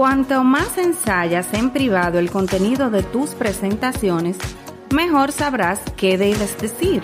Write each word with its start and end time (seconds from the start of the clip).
Cuanto 0.00 0.44
más 0.44 0.78
ensayas 0.78 1.52
en 1.52 1.68
privado 1.68 2.18
el 2.18 2.30
contenido 2.30 2.88
de 2.88 3.02
tus 3.02 3.34
presentaciones, 3.34 4.38
mejor 4.94 5.30
sabrás 5.30 5.78
qué 5.98 6.16
debes 6.16 6.58
decir. 6.58 7.02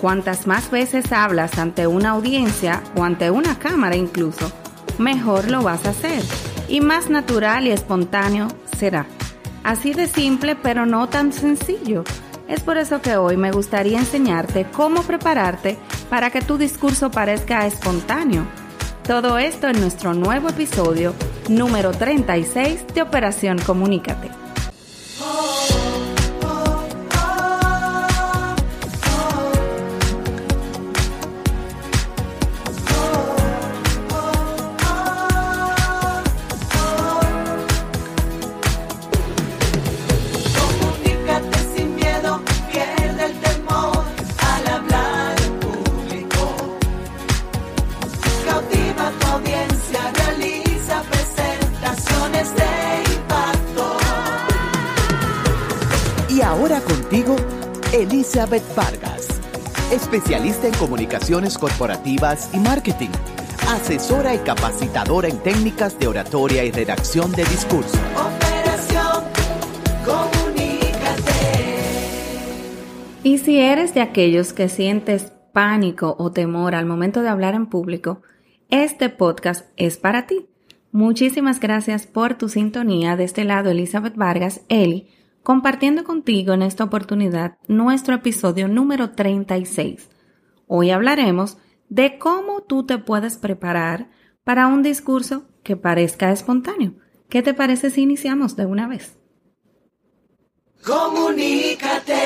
Cuantas 0.00 0.46
más 0.46 0.70
veces 0.70 1.10
hablas 1.10 1.58
ante 1.58 1.88
una 1.88 2.10
audiencia 2.10 2.84
o 2.94 3.02
ante 3.02 3.32
una 3.32 3.58
cámara 3.58 3.96
incluso, 3.96 4.52
mejor 4.96 5.50
lo 5.50 5.62
vas 5.62 5.84
a 5.86 5.90
hacer 5.90 6.22
y 6.68 6.80
más 6.80 7.10
natural 7.10 7.66
y 7.66 7.72
espontáneo 7.72 8.46
será. 8.78 9.06
Así 9.64 9.92
de 9.92 10.06
simple 10.06 10.54
pero 10.54 10.86
no 10.86 11.08
tan 11.08 11.32
sencillo. 11.32 12.04
Es 12.46 12.60
por 12.60 12.78
eso 12.78 13.02
que 13.02 13.16
hoy 13.16 13.36
me 13.36 13.50
gustaría 13.50 13.98
enseñarte 13.98 14.66
cómo 14.70 15.02
prepararte 15.02 15.78
para 16.08 16.30
que 16.30 16.42
tu 16.42 16.58
discurso 16.58 17.10
parezca 17.10 17.66
espontáneo. 17.66 18.44
Todo 19.04 19.36
esto 19.36 19.66
en 19.66 19.80
nuestro 19.80 20.14
nuevo 20.14 20.48
episodio 20.48 21.12
número 21.50 21.90
36 21.90 22.86
de 22.94 23.02
Operación 23.02 23.58
Comunícate. 23.58 24.39
Ahora 56.70 56.84
contigo, 56.84 57.36
Elizabeth 57.92 58.62
Vargas, 58.76 59.28
especialista 59.92 60.68
en 60.68 60.74
comunicaciones 60.74 61.58
corporativas 61.58 62.50
y 62.54 62.58
marketing, 62.58 63.08
asesora 63.68 64.34
y 64.34 64.38
capacitadora 64.38 65.28
en 65.28 65.38
técnicas 65.38 65.98
de 65.98 66.06
oratoria 66.06 66.64
y 66.64 66.70
redacción 66.70 67.32
de 67.32 67.44
discurso. 67.44 67.98
Operación 68.14 69.24
Comunícate. 70.04 71.32
Y 73.24 73.38
si 73.38 73.58
eres 73.58 73.92
de 73.94 74.02
aquellos 74.02 74.52
que 74.52 74.68
sientes 74.68 75.32
pánico 75.52 76.14
o 76.18 76.30
temor 76.30 76.76
al 76.76 76.86
momento 76.86 77.22
de 77.22 77.30
hablar 77.30 77.54
en 77.54 77.66
público, 77.66 78.22
este 78.68 79.08
podcast 79.08 79.66
es 79.76 79.98
para 79.98 80.26
ti. 80.26 80.46
Muchísimas 80.92 81.58
gracias 81.58 82.06
por 82.06 82.34
tu 82.34 82.48
sintonía. 82.48 83.16
De 83.16 83.24
este 83.24 83.44
lado, 83.44 83.70
Elizabeth 83.70 84.14
Vargas, 84.14 84.60
Eli 84.68 85.08
compartiendo 85.42 86.04
contigo 86.04 86.52
en 86.52 86.62
esta 86.62 86.84
oportunidad 86.84 87.58
nuestro 87.66 88.14
episodio 88.14 88.68
número 88.68 89.10
36. 89.10 90.10
Hoy 90.66 90.90
hablaremos 90.90 91.58
de 91.88 92.18
cómo 92.18 92.62
tú 92.62 92.84
te 92.84 92.98
puedes 92.98 93.36
preparar 93.38 94.10
para 94.44 94.66
un 94.66 94.82
discurso 94.82 95.48
que 95.62 95.76
parezca 95.76 96.30
espontáneo. 96.30 96.94
¿Qué 97.28 97.42
te 97.42 97.54
parece 97.54 97.90
si 97.90 98.02
iniciamos 98.02 98.56
de 98.56 98.66
una 98.66 98.86
vez? 98.88 99.18
Comunícate. 100.84 102.16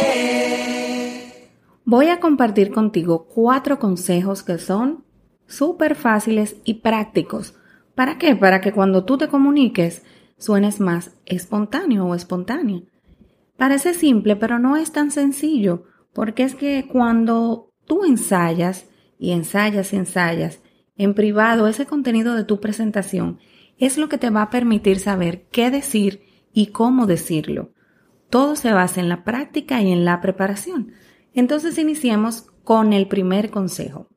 Voy 1.85 2.09
a 2.09 2.21
compartir 2.21 2.73
contigo 2.73 3.27
cuatro 3.27 3.79
consejos 3.79 4.43
que 4.43 4.59
son 4.59 5.05
súper 5.47 5.95
fáciles 5.95 6.57
y 6.65 6.75
prácticos. 6.75 7.55
¿Para 7.95 8.19
qué? 8.19 8.35
Para 8.35 8.61
que 8.61 8.73
cuando 8.73 9.05
tú 9.05 9.19
te 9.19 9.29
comuniques 9.29 10.03
suenes 10.39 10.81
más 10.81 11.17
espontáneo 11.27 12.07
o 12.07 12.15
espontánea. 12.15 12.83
Parece 13.57 13.95
simple, 13.95 14.37
pero 14.37 14.59
no 14.59 14.77
es 14.77 14.93
tan 14.93 15.11
sencillo, 15.11 15.85
porque 16.13 16.43
es 16.43 16.55
que 16.55 16.87
cuando 16.91 17.73
tú 17.87 18.05
ensayas 18.05 18.89
y 19.19 19.33
ensayas 19.33 19.93
y 19.93 19.97
ensayas 19.97 20.61
en 20.97 21.15
privado 21.15 21.67
ese 21.67 21.87
contenido 21.87 22.35
de 22.35 22.45
tu 22.45 22.61
presentación, 22.61 23.39
es 23.79 23.99
lo 23.99 24.09
que 24.09 24.19
te 24.19 24.31
va 24.31 24.43
a 24.43 24.51
permitir 24.51 24.99
saber 24.99 25.47
qué 25.51 25.71
decir 25.71 26.23
y 26.53 26.67
cómo 26.67 27.07
decirlo. 27.07 27.73
Todo 28.31 28.57
se 28.57 28.73
basa 28.73 29.01
en 29.01 29.09
la 29.09 29.25
práctica 29.25 29.83
y 29.83 29.93
en 29.93 30.05
la 30.05 30.21
preparación. 30.21 30.93
Entonces 31.33 31.79
iniciemos 31.79 32.47
con 32.63 32.93
el 32.93 33.09
primer 33.09 33.51
consejo. 33.51 34.09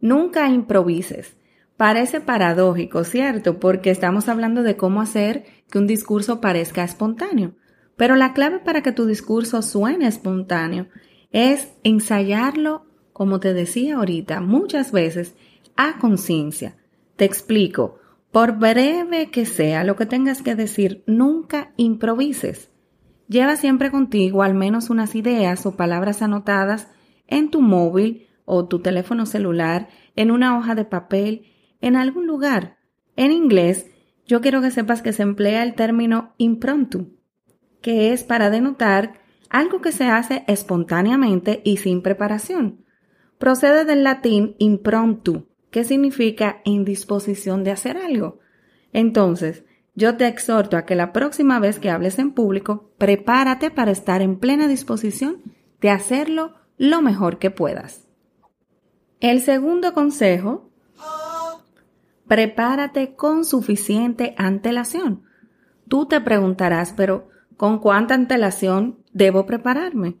Nunca 0.00 0.48
improvises. 0.48 1.37
Parece 1.78 2.20
paradójico, 2.20 3.04
¿cierto? 3.04 3.60
Porque 3.60 3.90
estamos 3.90 4.28
hablando 4.28 4.64
de 4.64 4.76
cómo 4.76 5.00
hacer 5.00 5.44
que 5.70 5.78
un 5.78 5.86
discurso 5.86 6.40
parezca 6.40 6.82
espontáneo. 6.82 7.54
Pero 7.96 8.16
la 8.16 8.32
clave 8.32 8.58
para 8.58 8.82
que 8.82 8.90
tu 8.90 9.06
discurso 9.06 9.62
suene 9.62 10.08
espontáneo 10.08 10.88
es 11.30 11.68
ensayarlo, 11.84 12.84
como 13.12 13.38
te 13.38 13.54
decía 13.54 13.94
ahorita, 13.94 14.40
muchas 14.40 14.90
veces 14.90 15.36
a 15.76 15.98
conciencia. 15.98 16.74
Te 17.14 17.24
explico. 17.24 18.00
Por 18.32 18.58
breve 18.58 19.30
que 19.30 19.46
sea 19.46 19.84
lo 19.84 19.94
que 19.94 20.04
tengas 20.04 20.42
que 20.42 20.56
decir, 20.56 21.04
nunca 21.06 21.72
improvises. 21.76 22.72
Lleva 23.28 23.54
siempre 23.54 23.92
contigo 23.92 24.42
al 24.42 24.54
menos 24.54 24.90
unas 24.90 25.14
ideas 25.14 25.64
o 25.64 25.76
palabras 25.76 26.22
anotadas 26.22 26.88
en 27.28 27.52
tu 27.52 27.60
móvil 27.60 28.26
o 28.46 28.66
tu 28.66 28.80
teléfono 28.80 29.26
celular, 29.26 29.88
en 30.16 30.32
una 30.32 30.58
hoja 30.58 30.74
de 30.74 30.84
papel 30.84 31.44
en 31.80 31.96
algún 31.96 32.26
lugar. 32.26 32.76
En 33.16 33.32
inglés, 33.32 33.86
yo 34.26 34.40
quiero 34.40 34.60
que 34.60 34.70
sepas 34.70 35.02
que 35.02 35.12
se 35.12 35.22
emplea 35.22 35.62
el 35.62 35.74
término 35.74 36.34
impromptu, 36.38 37.16
que 37.80 38.12
es 38.12 38.24
para 38.24 38.50
denotar 38.50 39.14
algo 39.48 39.80
que 39.80 39.92
se 39.92 40.04
hace 40.04 40.44
espontáneamente 40.46 41.62
y 41.64 41.78
sin 41.78 42.02
preparación. 42.02 42.84
Procede 43.38 43.84
del 43.84 44.04
latín 44.04 44.54
impromptu, 44.58 45.48
que 45.70 45.84
significa 45.84 46.60
indisposición 46.64 47.64
de 47.64 47.70
hacer 47.70 47.96
algo. 47.96 48.40
Entonces, 48.92 49.64
yo 49.94 50.16
te 50.16 50.26
exhorto 50.26 50.76
a 50.76 50.84
que 50.84 50.94
la 50.94 51.12
próxima 51.12 51.58
vez 51.58 51.78
que 51.78 51.90
hables 51.90 52.18
en 52.18 52.32
público, 52.32 52.92
prepárate 52.98 53.70
para 53.70 53.90
estar 53.90 54.22
en 54.22 54.38
plena 54.38 54.68
disposición 54.68 55.42
de 55.80 55.90
hacerlo 55.90 56.54
lo 56.76 57.02
mejor 57.02 57.38
que 57.38 57.50
puedas. 57.50 58.06
El 59.20 59.40
segundo 59.40 59.94
consejo 59.94 60.67
prepárate 62.28 63.14
con 63.14 63.44
suficiente 63.44 64.34
antelación. 64.36 65.22
Tú 65.88 66.06
te 66.06 66.20
preguntarás, 66.20 66.92
pero 66.92 67.28
¿con 67.56 67.78
cuánta 67.78 68.14
antelación 68.14 68.98
debo 69.12 69.46
prepararme? 69.46 70.16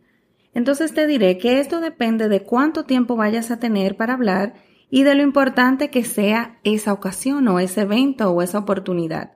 Entonces 0.54 0.94
te 0.94 1.06
diré 1.06 1.38
que 1.38 1.60
esto 1.60 1.80
depende 1.80 2.28
de 2.28 2.42
cuánto 2.42 2.84
tiempo 2.84 3.14
vayas 3.14 3.50
a 3.50 3.60
tener 3.60 3.96
para 3.96 4.14
hablar 4.14 4.54
y 4.90 5.02
de 5.02 5.14
lo 5.14 5.22
importante 5.22 5.90
que 5.90 6.02
sea 6.02 6.58
esa 6.64 6.94
ocasión 6.94 7.46
o 7.48 7.60
ese 7.60 7.82
evento 7.82 8.30
o 8.30 8.40
esa 8.42 8.58
oportunidad. 8.58 9.32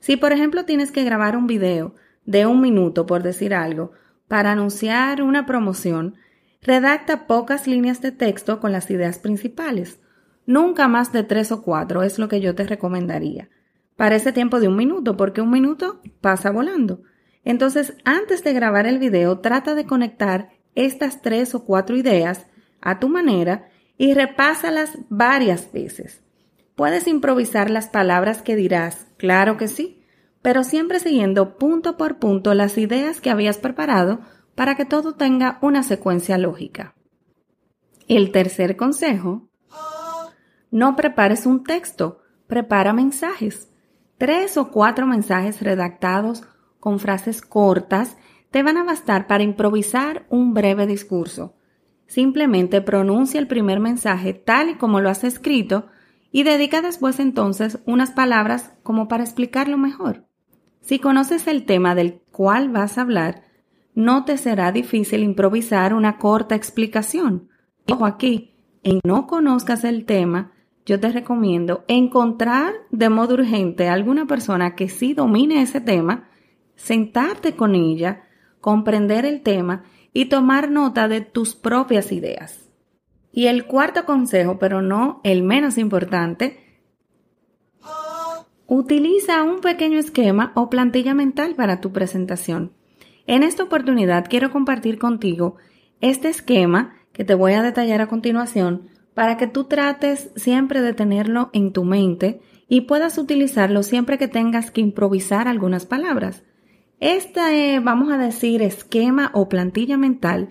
Si 0.00 0.16
por 0.16 0.32
ejemplo 0.32 0.66
tienes 0.66 0.92
que 0.92 1.04
grabar 1.04 1.36
un 1.36 1.46
video 1.46 1.94
de 2.26 2.44
un 2.44 2.60
minuto, 2.60 3.06
por 3.06 3.22
decir 3.22 3.54
algo, 3.54 3.92
para 4.28 4.52
anunciar 4.52 5.22
una 5.22 5.46
promoción, 5.46 6.16
redacta 6.60 7.26
pocas 7.26 7.66
líneas 7.66 8.02
de 8.02 8.12
texto 8.12 8.60
con 8.60 8.70
las 8.70 8.90
ideas 8.90 9.18
principales. 9.18 9.98
Nunca 10.46 10.88
más 10.88 11.12
de 11.12 11.22
tres 11.22 11.52
o 11.52 11.62
cuatro 11.62 12.02
es 12.02 12.18
lo 12.18 12.28
que 12.28 12.40
yo 12.40 12.54
te 12.54 12.64
recomendaría. 12.64 13.48
Para 13.96 14.16
ese 14.16 14.32
tiempo 14.32 14.60
de 14.60 14.68
un 14.68 14.76
minuto, 14.76 15.16
porque 15.16 15.40
un 15.40 15.50
minuto 15.50 16.00
pasa 16.20 16.50
volando. 16.50 17.02
Entonces, 17.44 17.94
antes 18.04 18.42
de 18.44 18.52
grabar 18.52 18.86
el 18.86 18.98
video, 18.98 19.38
trata 19.40 19.74
de 19.74 19.86
conectar 19.86 20.50
estas 20.74 21.22
tres 21.22 21.54
o 21.54 21.64
cuatro 21.64 21.96
ideas 21.96 22.46
a 22.80 22.98
tu 22.98 23.08
manera 23.08 23.68
y 23.96 24.14
repásalas 24.14 24.98
varias 25.08 25.72
veces. 25.72 26.22
Puedes 26.74 27.06
improvisar 27.06 27.70
las 27.70 27.88
palabras 27.88 28.42
que 28.42 28.56
dirás, 28.56 29.06
claro 29.18 29.56
que 29.56 29.68
sí, 29.68 30.02
pero 30.40 30.64
siempre 30.64 30.98
siguiendo 30.98 31.56
punto 31.56 31.96
por 31.96 32.18
punto 32.18 32.54
las 32.54 32.78
ideas 32.78 33.20
que 33.20 33.30
habías 33.30 33.58
preparado 33.58 34.20
para 34.54 34.74
que 34.74 34.84
todo 34.84 35.14
tenga 35.14 35.58
una 35.62 35.82
secuencia 35.82 36.38
lógica. 36.38 36.94
El 38.08 38.32
tercer 38.32 38.76
consejo 38.76 39.48
no 40.72 40.96
prepares 40.96 41.46
un 41.46 41.62
texto, 41.62 42.22
prepara 42.48 42.92
mensajes. 42.92 43.70
Tres 44.16 44.56
o 44.56 44.70
cuatro 44.70 45.06
mensajes 45.06 45.60
redactados 45.60 46.44
con 46.80 46.98
frases 46.98 47.42
cortas 47.42 48.16
te 48.50 48.62
van 48.62 48.78
a 48.78 48.82
bastar 48.82 49.26
para 49.26 49.44
improvisar 49.44 50.24
un 50.30 50.54
breve 50.54 50.86
discurso. 50.86 51.54
Simplemente 52.06 52.80
pronuncia 52.80 53.38
el 53.38 53.46
primer 53.46 53.80
mensaje 53.80 54.32
tal 54.32 54.70
y 54.70 54.74
como 54.74 55.00
lo 55.00 55.10
has 55.10 55.24
escrito 55.24 55.86
y 56.30 56.42
dedica 56.42 56.80
después 56.80 57.20
entonces 57.20 57.78
unas 57.84 58.10
palabras 58.10 58.72
como 58.82 59.08
para 59.08 59.24
explicarlo 59.24 59.76
mejor. 59.76 60.24
Si 60.80 60.98
conoces 60.98 61.46
el 61.46 61.66
tema 61.66 61.94
del 61.94 62.22
cual 62.32 62.70
vas 62.70 62.96
a 62.96 63.02
hablar, 63.02 63.44
no 63.94 64.24
te 64.24 64.38
será 64.38 64.72
difícil 64.72 65.22
improvisar 65.22 65.92
una 65.92 66.16
corta 66.16 66.54
explicación. 66.54 67.50
Ojo 67.90 68.06
aquí, 68.06 68.54
en 68.82 69.00
no 69.04 69.26
conozcas 69.26 69.84
el 69.84 70.06
tema, 70.06 70.52
yo 70.84 70.98
te 70.98 71.10
recomiendo 71.10 71.84
encontrar 71.88 72.74
de 72.90 73.08
modo 73.08 73.34
urgente 73.34 73.88
alguna 73.88 74.26
persona 74.26 74.74
que 74.74 74.88
sí 74.88 75.14
domine 75.14 75.62
ese 75.62 75.80
tema, 75.80 76.28
sentarte 76.74 77.54
con 77.54 77.74
ella, 77.74 78.24
comprender 78.60 79.24
el 79.24 79.42
tema 79.42 79.84
y 80.12 80.26
tomar 80.26 80.70
nota 80.70 81.08
de 81.08 81.20
tus 81.20 81.54
propias 81.54 82.12
ideas. 82.12 82.68
Y 83.32 83.46
el 83.46 83.66
cuarto 83.66 84.04
consejo, 84.04 84.58
pero 84.58 84.82
no 84.82 85.20
el 85.24 85.42
menos 85.42 85.78
importante, 85.78 86.58
utiliza 88.66 89.42
un 89.42 89.60
pequeño 89.60 89.98
esquema 89.98 90.52
o 90.54 90.68
plantilla 90.68 91.14
mental 91.14 91.54
para 91.54 91.80
tu 91.80 91.92
presentación. 91.92 92.72
En 93.26 93.42
esta 93.42 93.62
oportunidad 93.62 94.26
quiero 94.28 94.50
compartir 94.50 94.98
contigo 94.98 95.56
este 96.00 96.28
esquema 96.28 96.96
que 97.12 97.24
te 97.24 97.34
voy 97.34 97.52
a 97.52 97.62
detallar 97.62 98.00
a 98.00 98.08
continuación 98.08 98.88
para 99.14 99.36
que 99.36 99.46
tú 99.46 99.64
trates 99.64 100.30
siempre 100.36 100.80
de 100.80 100.94
tenerlo 100.94 101.50
en 101.52 101.72
tu 101.72 101.84
mente 101.84 102.40
y 102.68 102.82
puedas 102.82 103.18
utilizarlo 103.18 103.82
siempre 103.82 104.18
que 104.18 104.28
tengas 104.28 104.70
que 104.70 104.80
improvisar 104.80 105.48
algunas 105.48 105.86
palabras. 105.86 106.42
Este, 107.00 107.80
vamos 107.80 108.12
a 108.12 108.18
decir, 108.18 108.62
esquema 108.62 109.30
o 109.34 109.48
plantilla 109.48 109.98
mental 109.98 110.50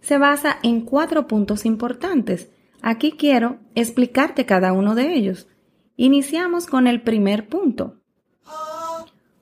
se 0.00 0.16
basa 0.16 0.58
en 0.62 0.82
cuatro 0.82 1.26
puntos 1.26 1.66
importantes. 1.66 2.50
Aquí 2.80 3.12
quiero 3.12 3.58
explicarte 3.74 4.46
cada 4.46 4.72
uno 4.72 4.94
de 4.94 5.14
ellos. 5.14 5.48
Iniciamos 5.96 6.66
con 6.66 6.86
el 6.86 7.02
primer 7.02 7.48
punto. 7.48 7.96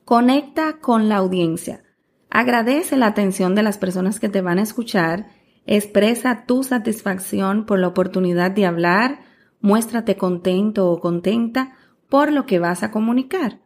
Conecta 0.04 0.78
con 0.80 1.08
la 1.08 1.16
audiencia. 1.16 1.82
Agradece 2.30 2.96
la 2.96 3.06
atención 3.06 3.54
de 3.54 3.62
las 3.62 3.78
personas 3.78 4.18
que 4.18 4.28
te 4.28 4.40
van 4.40 4.58
a 4.58 4.62
escuchar 4.62 5.28
Expresa 5.66 6.44
tu 6.46 6.62
satisfacción 6.62 7.66
por 7.66 7.80
la 7.80 7.88
oportunidad 7.88 8.52
de 8.52 8.66
hablar, 8.66 9.20
muéstrate 9.60 10.16
contento 10.16 10.90
o 10.90 11.00
contenta 11.00 11.76
por 12.08 12.32
lo 12.32 12.46
que 12.46 12.60
vas 12.60 12.84
a 12.84 12.92
comunicar. 12.92 13.60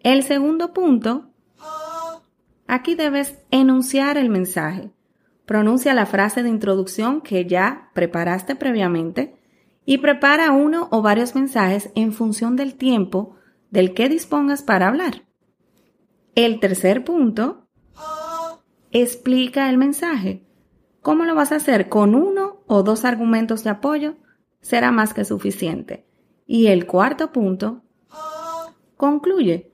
El 0.00 0.22
segundo 0.22 0.72
punto, 0.74 1.30
aquí 2.66 2.94
debes 2.94 3.38
enunciar 3.50 4.18
el 4.18 4.28
mensaje. 4.28 4.90
Pronuncia 5.46 5.94
la 5.94 6.06
frase 6.06 6.42
de 6.42 6.50
introducción 6.50 7.22
que 7.22 7.46
ya 7.46 7.90
preparaste 7.94 8.54
previamente 8.54 9.34
y 9.84 9.98
prepara 9.98 10.52
uno 10.52 10.88
o 10.92 11.02
varios 11.02 11.34
mensajes 11.34 11.90
en 11.94 12.12
función 12.12 12.54
del 12.54 12.74
tiempo 12.76 13.34
del 13.70 13.94
que 13.94 14.08
dispongas 14.08 14.62
para 14.62 14.88
hablar. 14.88 15.24
El 16.34 16.60
tercer 16.60 17.02
punto, 17.02 17.66
explica 18.92 19.68
el 19.70 19.78
mensaje. 19.78 20.46
¿Cómo 21.02 21.24
lo 21.24 21.34
vas 21.34 21.52
a 21.52 21.56
hacer? 21.56 21.88
¿Con 21.88 22.14
uno 22.14 22.62
o 22.66 22.82
dos 22.82 23.04
argumentos 23.04 23.64
de 23.64 23.70
apoyo? 23.70 24.16
Será 24.60 24.90
más 24.90 25.14
que 25.14 25.24
suficiente. 25.24 26.06
Y 26.46 26.66
el 26.66 26.86
cuarto 26.86 27.32
punto, 27.32 27.82
concluye, 28.96 29.72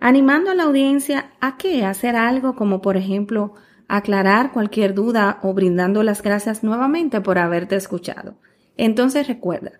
animando 0.00 0.50
a 0.50 0.54
la 0.54 0.64
audiencia 0.64 1.32
a 1.40 1.56
que 1.56 1.84
hacer 1.84 2.16
algo 2.16 2.54
como 2.54 2.82
por 2.82 2.96
ejemplo 2.96 3.54
aclarar 3.88 4.52
cualquier 4.52 4.94
duda 4.94 5.38
o 5.42 5.54
brindando 5.54 6.02
las 6.02 6.22
gracias 6.22 6.62
nuevamente 6.62 7.20
por 7.20 7.38
haberte 7.38 7.76
escuchado. 7.76 8.36
Entonces 8.76 9.26
recuerda, 9.26 9.72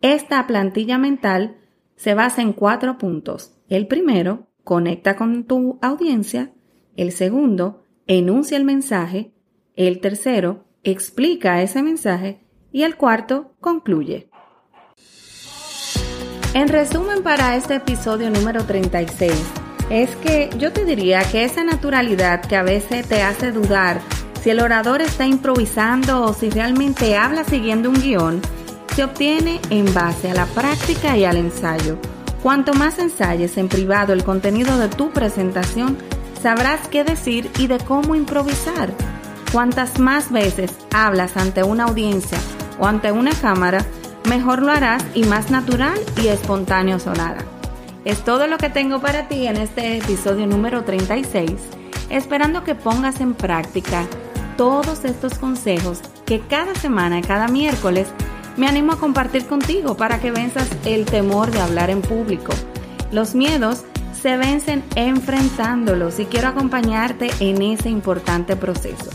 esta 0.00 0.44
plantilla 0.48 0.98
mental 0.98 1.56
se 1.94 2.14
basa 2.14 2.42
en 2.42 2.52
cuatro 2.52 2.98
puntos. 2.98 3.54
El 3.68 3.86
primero, 3.86 4.48
conecta 4.64 5.14
con 5.16 5.44
tu 5.44 5.78
audiencia. 5.80 6.52
El 6.96 7.12
segundo, 7.12 7.84
enuncia 8.06 8.56
el 8.56 8.64
mensaje. 8.64 9.32
El 9.74 10.00
tercero 10.00 10.66
explica 10.84 11.62
ese 11.62 11.82
mensaje 11.82 12.40
y 12.72 12.82
el 12.82 12.96
cuarto 12.96 13.54
concluye. 13.60 14.28
En 16.52 16.68
resumen 16.68 17.22
para 17.22 17.56
este 17.56 17.76
episodio 17.76 18.28
número 18.28 18.64
36, 18.66 19.32
es 19.88 20.14
que 20.16 20.50
yo 20.58 20.72
te 20.72 20.84
diría 20.84 21.22
que 21.24 21.44
esa 21.44 21.64
naturalidad 21.64 22.42
que 22.42 22.56
a 22.56 22.62
veces 22.62 23.08
te 23.08 23.22
hace 23.22 23.50
dudar 23.50 24.02
si 24.42 24.50
el 24.50 24.60
orador 24.60 25.00
está 25.00 25.24
improvisando 25.24 26.22
o 26.22 26.34
si 26.34 26.50
realmente 26.50 27.16
habla 27.16 27.44
siguiendo 27.44 27.88
un 27.88 28.00
guion, 28.00 28.42
se 28.94 29.04
obtiene 29.04 29.60
en 29.70 29.94
base 29.94 30.30
a 30.30 30.34
la 30.34 30.46
práctica 30.46 31.16
y 31.16 31.24
al 31.24 31.38
ensayo. 31.38 31.96
Cuanto 32.42 32.74
más 32.74 32.98
ensayes 32.98 33.56
en 33.56 33.68
privado 33.68 34.12
el 34.12 34.24
contenido 34.24 34.76
de 34.78 34.88
tu 34.88 35.10
presentación, 35.12 35.96
sabrás 36.42 36.88
qué 36.88 37.04
decir 37.04 37.48
y 37.58 37.68
de 37.68 37.78
cómo 37.78 38.14
improvisar. 38.14 38.92
Cuantas 39.52 39.98
más 39.98 40.32
veces 40.32 40.72
hablas 40.94 41.36
ante 41.36 41.62
una 41.62 41.84
audiencia 41.84 42.38
o 42.78 42.86
ante 42.86 43.12
una 43.12 43.32
cámara, 43.32 43.84
mejor 44.26 44.62
lo 44.62 44.72
harás 44.72 45.04
y 45.14 45.24
más 45.24 45.50
natural 45.50 46.00
y 46.22 46.28
espontáneo 46.28 46.98
sonará. 46.98 47.44
Es 48.06 48.24
todo 48.24 48.46
lo 48.46 48.56
que 48.56 48.70
tengo 48.70 49.02
para 49.02 49.28
ti 49.28 49.46
en 49.46 49.58
este 49.58 49.98
episodio 49.98 50.46
número 50.46 50.84
36, 50.84 51.52
esperando 52.08 52.64
que 52.64 52.74
pongas 52.74 53.20
en 53.20 53.34
práctica 53.34 54.06
todos 54.56 55.04
estos 55.04 55.38
consejos 55.38 56.00
que 56.24 56.40
cada 56.40 56.74
semana 56.74 57.18
y 57.18 57.22
cada 57.22 57.46
miércoles 57.48 58.08
me 58.56 58.66
animo 58.66 58.92
a 58.92 58.98
compartir 58.98 59.46
contigo 59.46 59.98
para 59.98 60.18
que 60.18 60.30
venzas 60.30 60.68
el 60.86 61.04
temor 61.04 61.50
de 61.50 61.60
hablar 61.60 61.90
en 61.90 62.00
público. 62.00 62.54
Los 63.10 63.34
miedos 63.34 63.84
se 64.18 64.38
vencen 64.38 64.82
enfrentándolos 64.94 66.20
y 66.20 66.24
quiero 66.24 66.48
acompañarte 66.48 67.30
en 67.40 67.60
ese 67.60 67.90
importante 67.90 68.56
proceso. 68.56 69.10